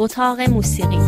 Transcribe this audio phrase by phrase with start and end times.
[0.00, 0.98] اتاق موسیقی.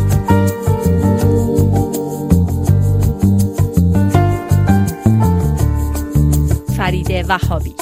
[6.77, 7.73] فرید وهابی.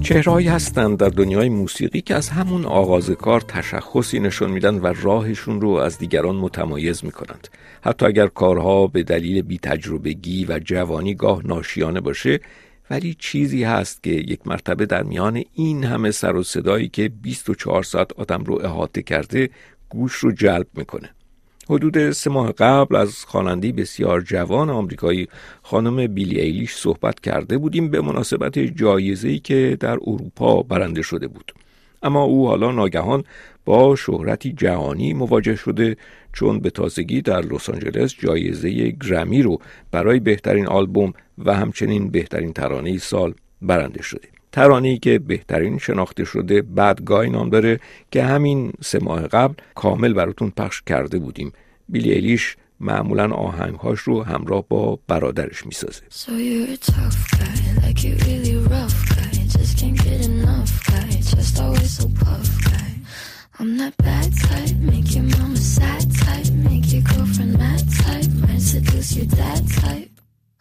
[0.00, 5.60] چهرهایی هستند در دنیای موسیقی که از همون آغاز کار تشخصی نشون میدن و راهشون
[5.60, 7.48] رو از دیگران متمایز می‌کنند.
[7.82, 12.40] حتی اگر کارها به دلیل بی تجربگی و جوانی گاه ناشیانه باشه
[12.90, 17.82] ولی چیزی هست که یک مرتبه در میان این همه سر و صدایی که 24
[17.82, 19.50] ساعت آدم رو احاطه کرده
[19.88, 21.10] گوش رو جلب می‌کنه.
[21.70, 25.28] حدود سه ماه قبل از خواننده بسیار جوان آمریکایی
[25.62, 31.52] خانم بیلی ایلیش صحبت کرده بودیم به مناسبت جایزه‌ای که در اروپا برنده شده بود.
[32.02, 33.24] اما او حالا ناگهان
[33.64, 35.96] با شهرتی جهانی مواجه شده
[36.32, 39.58] چون به تازگی در لس آنجلس جایزه گرمی رو
[39.90, 44.28] برای بهترین آلبوم و همچنین بهترین ترانه سال برنده شده.
[44.52, 47.80] ترانه‌ای که بهترین شناخته شده بعد گای نام داره
[48.10, 51.52] که همین سه ماه قبل کامل براتون پخش کرده بودیم.
[51.88, 56.02] بیلی ایلیش معمولا آهنگهاش رو همراه با برادرش می‌سازه.
[59.58, 61.08] just can't get enough, guy.
[61.10, 62.94] Just always so puff, guy.
[63.58, 68.60] I'm that bad type, make your mama sad type, make your girlfriend mad type, might
[68.60, 70.10] seduce your dad type.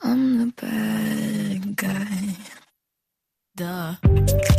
[0.02, 2.36] I'm the bad guy.
[3.56, 4.56] Duh.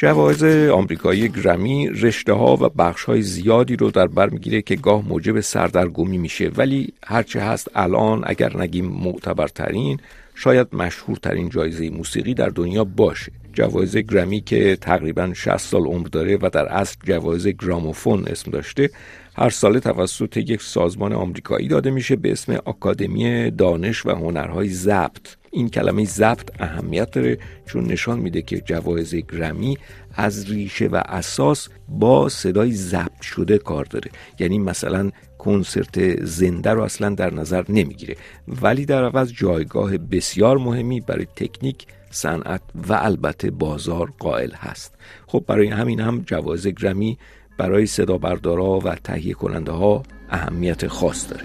[0.00, 5.08] جوایز آمریکایی گرمی رشته ها و بخش های زیادی رو در بر می‌گیره که گاه
[5.08, 6.48] موجب سردرگمی میشه.
[6.48, 10.00] ولی هرچه هست الان اگر نگیم معتبرترین
[10.34, 13.32] شاید مشهورترین جایزه موسیقی در دنیا باشه.
[13.52, 18.90] جوایز گرمی که تقریبا 60 سال عمر داره و در اصل جوایز گراموفون اسم داشته
[19.36, 25.39] هر سال توسط یک سازمان آمریکایی داده میشه به اسم آکادمی دانش و هنرهای ضبط.
[25.50, 29.78] این کلمه ضبط اهمیت داره چون نشان میده که جوایز گرمی
[30.14, 34.10] از ریشه و اساس با صدای ضبط شده کار داره.
[34.38, 38.16] یعنی مثلا کنسرت زنده رو اصلا در نظر نمی‌گیره.
[38.48, 44.94] ولی در عوض جایگاه بسیار مهمی برای تکنیک صنعت و البته بازار قائل هست.
[45.26, 47.18] خب برای همین هم جواز گرمی
[47.58, 51.44] برای صدا بردارا و تهیه کننده ها اهمیت خاص داره.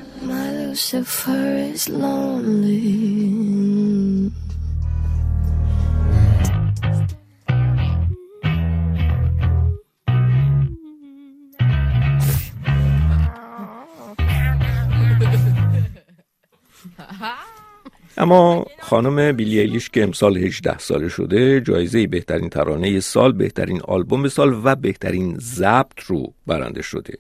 [18.26, 24.28] اما خانم بیلی ایلیش که امسال 18 ساله شده جایزه بهترین ترانه سال بهترین آلبوم
[24.28, 27.14] سال و بهترین ضبط رو برنده شده.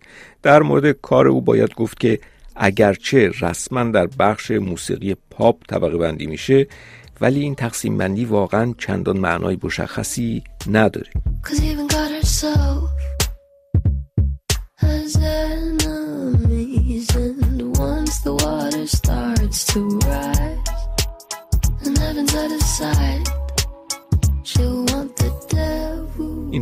[0.43, 2.19] در مورد کار او باید گفت که
[2.55, 6.67] اگرچه رسما در بخش موسیقی پاپ طبقه بندی میشه
[7.21, 11.09] ولی این تقسیم بندی واقعا چندان معنای مشخصی نداره.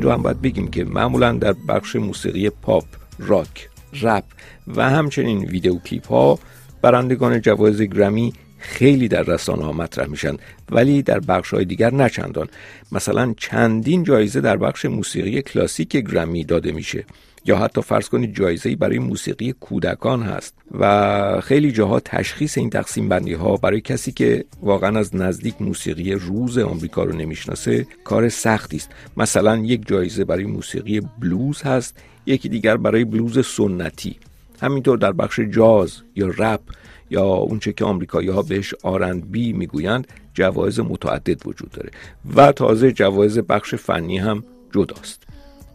[0.03, 2.85] رو هم باید بگیم که معمولا در بخش موسیقی پاپ،
[3.19, 3.69] راک،
[4.01, 4.23] رپ
[4.67, 6.39] و همچنین ویدیو کلیپ ها
[6.81, 8.33] برندگان جوایز گرمی
[8.63, 10.37] خیلی در رسانه ها مطرح میشن
[10.71, 12.47] ولی در بخش های دیگر نچندان
[12.91, 17.05] مثلا چندین جایزه در بخش موسیقی کلاسیک گرمی داده میشه.
[17.45, 20.53] یا حتی فرض کنید جایزه برای موسیقی کودکان هست.
[20.79, 26.13] و خیلی جاها تشخیص این تقسیم بندی ها برای کسی که واقعا از نزدیک موسیقی
[26.13, 28.89] روز آمریکا رو نمی‌شناسه کار سختی است.
[29.17, 34.15] مثلا یک جایزه برای موسیقی بلوز هست یکی دیگر برای بلوز سنتی.
[34.63, 36.61] همینطور در بخش جاز یا رپ
[37.09, 41.91] یا اونچه که آمریکایی ها بهش آرند بی می‌گویند جوایز متعدد وجود داره.
[42.35, 44.43] و تازه جوایز بخش فنی هم
[44.75, 45.23] جداست.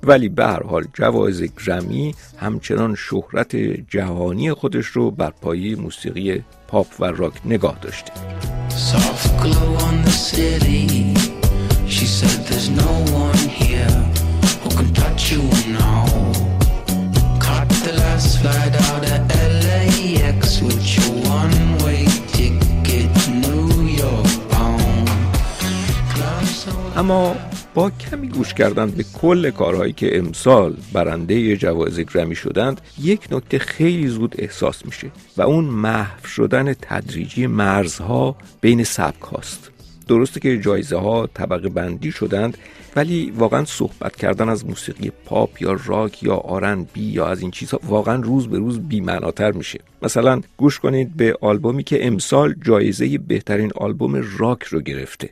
[0.03, 3.57] ولی به هر حال جوایز گرمی همچنان شهرت
[3.91, 8.13] جهانی خودش رو بر پایه موسیقی پاپ و راک نگاه داشته.
[27.79, 33.59] با کمی گوش کردن به کل کارهایی که امسال برنده جوایز گرمی شدند یک نکته
[33.59, 39.71] خیلی زود احساس میشه و اون محو شدن تدریجی مرزها بین سبک هاست.
[40.09, 42.59] درسته که جایزه ها طبقه بندی شدند
[42.97, 47.51] ولی واقعا صحبت کردن از موسیقی پاپ یا راک یا آرن بی یا از این
[47.51, 49.81] چیزها واقعا روز به روز بیمعناتر میشه.
[50.03, 55.31] مثلا گوش کنید به آلبومی که امسال جایزه بهترین آلبوم راک رو گرفته.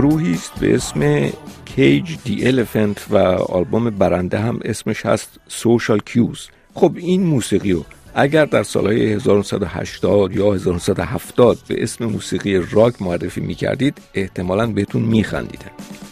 [0.00, 1.30] گروهی است به اسم
[1.64, 7.84] کیج دی الفنت و آلبوم برنده هم اسمش هست سوشال کیوز خب این موسیقی رو
[8.14, 15.02] اگر در سالهای 1980 یا 1970 به اسم موسیقی راک معرفی می کردید احتمالا بهتون
[15.02, 15.70] می خندیدن.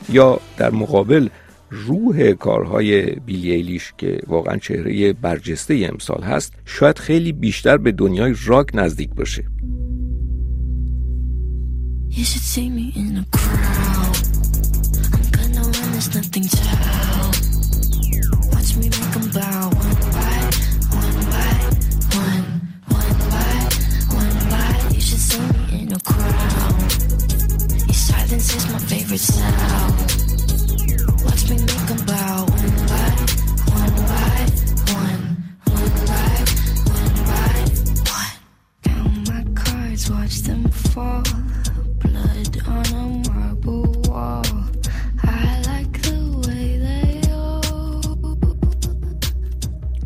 [0.08, 1.28] یا در مقابل
[1.70, 8.34] روح کارهای بیلی ایلیش که واقعا چهره برجسته امسال هست شاید خیلی بیشتر به دنیای
[8.46, 9.44] راک نزدیک باشه
[12.18, 14.16] You should see me in a crowd.
[15.14, 17.36] I'm gonna win, there's nothing to help.
[18.52, 19.77] Watch me make them bow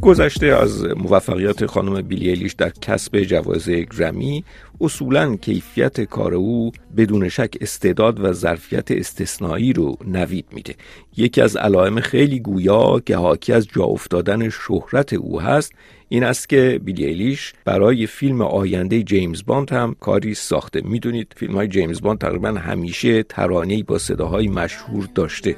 [0.03, 4.45] گذشته از موفقیت خانم بیلیلیش در کسب جوایز گرمی
[4.81, 10.75] اصولا کیفیت کار او بدون شک استعداد و ظرفیت استثنایی رو نوید میده.
[11.17, 15.73] یکی از علائم خیلی گویا که حاکی از جا افتادن شهرت او هست
[16.09, 20.81] این است که بیلیلیش برای فیلم آینده جیمز باند هم کاری ساخته.
[20.85, 25.57] می‌دونید فیلم های جیمز باند تقریبا همیشه ترانه‌ای با صداهای مشهور داشته.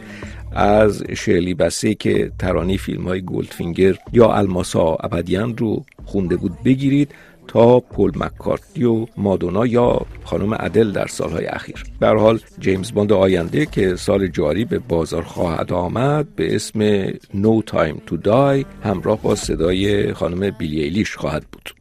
[0.55, 7.15] از شرلی بسه که ترانه فیلم های گولدفینگر یا الماسا ابدیان رو خونده بود بگیرید
[7.49, 11.85] تا پول مکارتی و مادونا یا خانم ادل در سالهای اخیر.
[12.01, 17.63] در حال جیمز باند آینده که سال جاری به بازار خواهد آمد به اسم No
[17.71, 21.75] Time to Die همراه با صدای خانم بیلی ایلیش خواهد بود.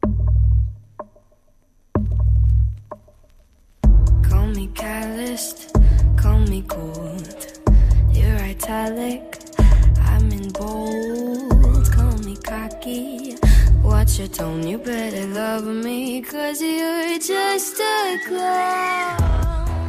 [13.90, 19.34] Watch your tone, you better love me Cause you're just a clown.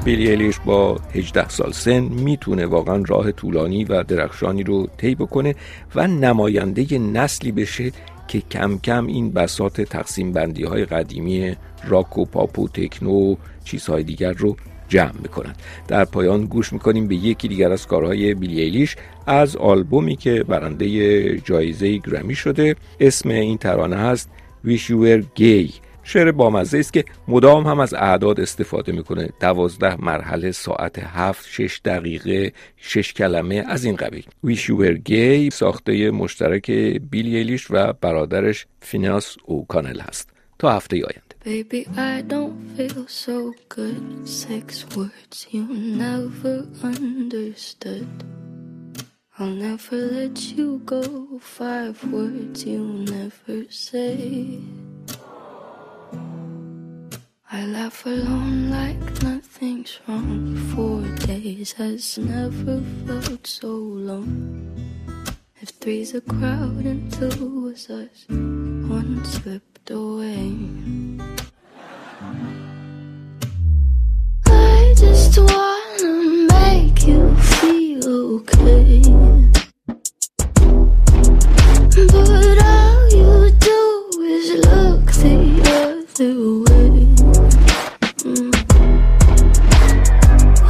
[0.06, 5.56] بیلی الیش با 18 سال سن می‌تونه واقعا راه طولانی و درخشانی رو طی بکنه
[5.96, 7.92] و نماینده نسلی بشه
[8.28, 11.56] که کم کم این بسات تقسیم بندی های قدیمی
[11.88, 14.56] راک و پاپ و تکنو و چیزهای دیگر رو
[14.90, 18.96] جمع می‌کنند در پایان گوش می‌کنیم به یکی دیگر از کارهای بیلی ایلیش
[19.28, 22.76] از آلبومی که برنده جایزه گرمی شده.
[23.00, 24.30] اسم این ترانه هست
[24.66, 25.72] Wish You Were Gay.
[26.04, 29.30] شعر بامزه است که مدام هم از اعداد استفاده می‌کنه.
[29.40, 34.26] دوازده مرحله ساعت هفت شش دقیقه شش کلمه از این قبیل.
[34.46, 36.72] Wish You Were Gay ساخته مشترک
[37.12, 40.30] بیلی ایلیش و برادرش فیناس او کانل هست.
[40.60, 41.25] تا هفته آینده.
[41.46, 44.28] Baby, I don't feel so good.
[44.28, 48.08] Six words you never understood.
[49.38, 51.38] I'll never let you go.
[51.40, 54.60] Five words you never say.
[57.52, 60.58] I laugh alone like nothing's wrong.
[60.74, 64.74] Four days has never felt so long.
[65.62, 71.35] If three's a crowd and two was us, one slipped away.
[75.38, 79.02] Wanna make you feel okay.
[82.12, 83.82] But all you do
[84.36, 85.38] is look the
[85.76, 86.96] other way.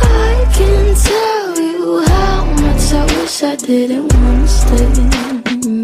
[0.01, 5.74] I can tell you how much I wish I didn't wanna stay.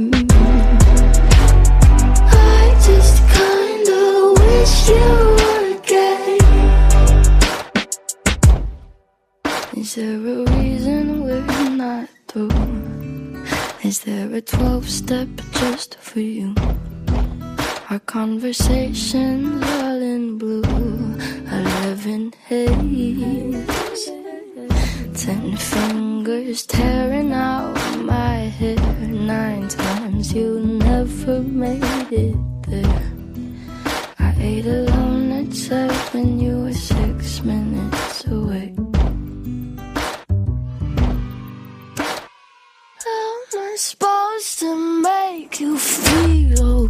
[9.91, 13.43] Is there a reason we're not through?
[13.83, 16.55] Is there a 12 step just for you?
[17.89, 24.05] Our conversations all in blue, 11 haze.
[25.25, 26.90] Ten fingers tearing
[43.77, 46.80] supposed to make you feel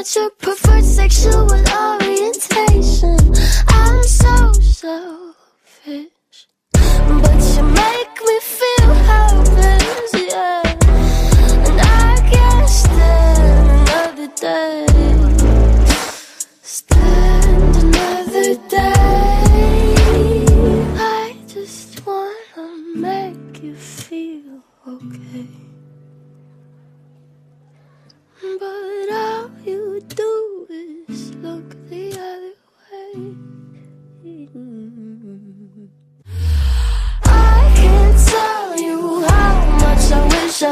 [0.00, 1.59] not your preferred sexual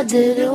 [0.09, 0.48] did